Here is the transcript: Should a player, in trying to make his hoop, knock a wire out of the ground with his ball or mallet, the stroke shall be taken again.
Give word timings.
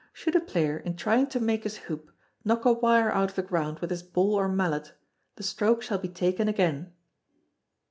Should 0.13 0.35
a 0.35 0.39
player, 0.41 0.77
in 0.77 0.95
trying 0.95 1.27
to 1.27 1.39
make 1.39 1.61
his 1.63 1.77
hoop, 1.77 2.09
knock 2.43 2.65
a 2.65 2.73
wire 2.73 3.11
out 3.11 3.29
of 3.29 3.35
the 3.35 3.43
ground 3.43 3.77
with 3.77 3.91
his 3.91 4.01
ball 4.01 4.33
or 4.33 4.47
mallet, 4.49 4.93
the 5.35 5.43
stroke 5.43 5.83
shall 5.83 5.99
be 5.99 6.09
taken 6.09 6.47
again. 6.47 6.91